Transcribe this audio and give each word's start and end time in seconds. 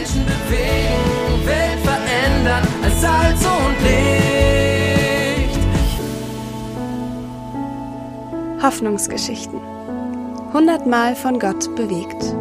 Menschen 0.00 0.24
bewegen, 0.24 1.46
Welt 1.46 1.78
verändern 1.80 2.66
als 2.82 3.00
Salz 3.02 3.44
und 3.44 3.76
Licht. 3.82 5.60
Hoffnungsgeschichten. 8.62 9.60
Hundertmal 10.54 11.14
von 11.14 11.38
Gott 11.38 11.76
bewegt. 11.76 12.34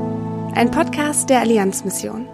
Ein 0.56 0.72
Podcast 0.72 1.30
der 1.30 1.42
Allianzmission. 1.42 2.30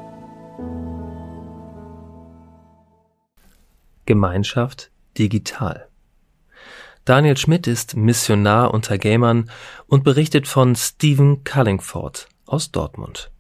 Gemeinschaft 4.06 4.92
digital. 5.18 5.88
Daniel 7.04 7.38
Schmidt 7.38 7.66
ist 7.66 7.96
Missionar 7.96 8.72
unter 8.76 9.00
Gamern 9.00 9.50
und 9.88 10.04
berichtet 10.04 10.48
von 10.48 10.76
Stephen 10.76 11.44
Cullingford 11.44 12.28
aus 12.46 12.72
Dortmund. 12.72 13.32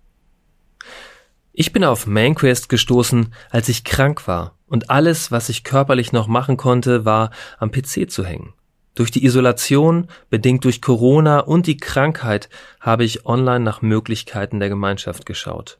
Ich 1.57 1.71
bin 1.71 1.85
auf 1.85 2.05
Mainquest 2.05 2.67
gestoßen, 2.67 3.33
als 3.49 3.69
ich 3.69 3.85
krank 3.85 4.27
war 4.27 4.57
und 4.67 4.89
alles, 4.89 5.31
was 5.31 5.47
ich 5.47 5.63
körperlich 5.63 6.11
noch 6.11 6.27
machen 6.27 6.57
konnte, 6.57 7.05
war 7.05 7.31
am 7.59 7.71
PC 7.71 8.11
zu 8.11 8.25
hängen. 8.25 8.53
Durch 8.93 9.09
die 9.09 9.23
Isolation, 9.23 10.07
bedingt 10.29 10.65
durch 10.65 10.81
Corona 10.81 11.39
und 11.39 11.65
die 11.65 11.77
Krankheit, 11.77 12.49
habe 12.81 13.05
ich 13.05 13.25
online 13.25 13.63
nach 13.63 13.81
Möglichkeiten 13.81 14.59
der 14.59 14.67
Gemeinschaft 14.67 15.25
geschaut. 15.25 15.77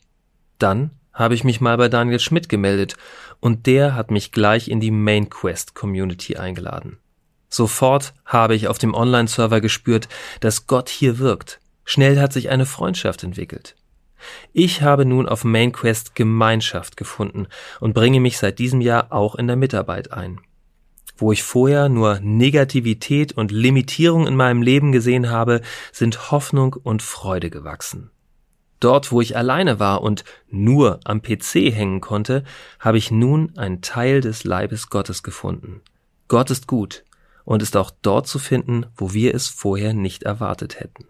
Dann 0.59 0.91
habe 1.11 1.35
ich 1.35 1.43
mich 1.43 1.59
mal 1.59 1.75
bei 1.75 1.89
Daniel 1.89 2.21
Schmidt 2.21 2.47
gemeldet 2.47 2.95
und 3.41 3.65
der 3.65 3.95
hat 3.95 4.11
mich 4.11 4.31
gleich 4.31 4.69
in 4.69 4.79
die 4.79 4.91
Main 4.91 5.29
Quest 5.29 5.75
Community 5.75 6.37
eingeladen. 6.37 6.99
Sofort 7.49 8.13
habe 8.23 8.55
ich 8.55 8.69
auf 8.69 8.77
dem 8.77 8.93
Online-Server 8.93 9.59
gespürt, 9.59 10.07
dass 10.39 10.67
Gott 10.67 10.87
hier 10.87 11.19
wirkt. 11.19 11.59
Schnell 11.83 12.21
hat 12.21 12.31
sich 12.31 12.49
eine 12.49 12.65
Freundschaft 12.65 13.25
entwickelt. 13.25 13.75
Ich 14.53 14.81
habe 14.81 15.05
nun 15.05 15.27
auf 15.27 15.43
Main 15.43 15.71
Quest 15.71 16.15
Gemeinschaft 16.15 16.97
gefunden 16.97 17.47
und 17.79 17.93
bringe 17.93 18.19
mich 18.19 18.37
seit 18.37 18.59
diesem 18.59 18.81
Jahr 18.81 19.11
auch 19.11 19.35
in 19.35 19.47
der 19.47 19.55
Mitarbeit 19.55 20.11
ein. 20.11 20.39
Wo 21.17 21.31
ich 21.31 21.43
vorher 21.43 21.87
nur 21.87 22.19
Negativität 22.19 23.33
und 23.33 23.51
Limitierung 23.51 24.27
in 24.27 24.35
meinem 24.35 24.61
Leben 24.61 24.91
gesehen 24.91 25.29
habe, 25.29 25.61
sind 25.91 26.31
Hoffnung 26.31 26.73
und 26.73 27.01
Freude 27.01 27.49
gewachsen. 27.49 28.11
Dort, 28.81 29.11
wo 29.11 29.21
ich 29.21 29.37
alleine 29.37 29.79
war 29.79 30.01
und 30.01 30.25
nur 30.49 30.99
am 31.05 31.21
PC 31.21 31.71
hängen 31.73 32.01
konnte, 32.01 32.43
habe 32.79 32.97
ich 32.97 33.11
nun 33.11 33.57
einen 33.57 33.81
Teil 33.81 34.19
des 34.19 34.43
Leibes 34.43 34.89
Gottes 34.89 35.23
gefunden. 35.23 35.81
Gott 36.27 36.51
ist 36.51 36.67
gut 36.67 37.05
und 37.45 37.61
ist 37.61 37.77
auch 37.77 37.91
dort 38.01 38.27
zu 38.27 38.37
finden, 38.37 38.85
wo 38.95 39.13
wir 39.13 39.33
es 39.33 39.47
vorher 39.47 39.93
nicht 39.93 40.23
erwartet 40.23 40.79
hätten. 40.79 41.05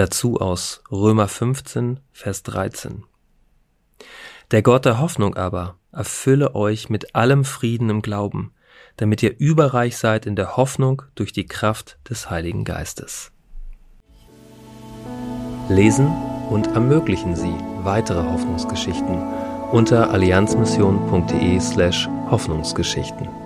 Dazu 0.00 0.40
aus 0.40 0.82
Römer 0.90 1.28
15, 1.28 2.00
Vers 2.10 2.42
13. 2.44 3.04
Der 4.50 4.62
Gott 4.62 4.86
der 4.86 4.98
Hoffnung 4.98 5.36
aber 5.36 5.76
erfülle 5.92 6.54
euch 6.54 6.88
mit 6.88 7.14
allem 7.14 7.44
Frieden 7.44 7.90
im 7.90 8.00
Glauben, 8.00 8.54
damit 8.96 9.22
ihr 9.22 9.38
überreich 9.38 9.98
seid 9.98 10.24
in 10.24 10.36
der 10.36 10.56
Hoffnung 10.56 11.02
durch 11.16 11.34
die 11.34 11.44
Kraft 11.44 11.98
des 12.08 12.30
Heiligen 12.30 12.64
Geistes 12.64 13.30
lesen 15.68 16.06
und 16.48 16.68
ermöglichen 16.68 17.36
Sie 17.36 17.54
weitere 17.82 18.22
Hoffnungsgeschichten 18.22 19.22
unter 19.70 20.10
allianzmission.de 20.10 21.60
slash 21.60 22.08
Hoffnungsgeschichten. 22.30 23.39